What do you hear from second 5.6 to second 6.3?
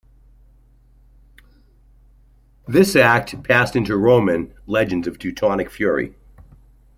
fury.